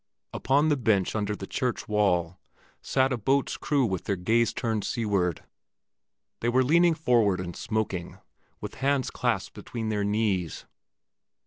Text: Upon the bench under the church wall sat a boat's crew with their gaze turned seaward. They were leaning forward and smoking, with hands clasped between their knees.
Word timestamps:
Upon 0.33 0.69
the 0.69 0.77
bench 0.77 1.15
under 1.15 1.35
the 1.35 1.45
church 1.45 1.87
wall 1.87 2.39
sat 2.81 3.13
a 3.13 3.17
boat's 3.17 3.55
crew 3.55 3.85
with 3.85 4.05
their 4.05 4.15
gaze 4.15 4.51
turned 4.51 4.83
seaward. 4.83 5.43
They 6.39 6.49
were 6.49 6.63
leaning 6.63 6.95
forward 6.95 7.39
and 7.39 7.55
smoking, 7.55 8.17
with 8.59 8.73
hands 8.81 9.11
clasped 9.11 9.53
between 9.53 9.89
their 9.89 10.03
knees. 10.03 10.65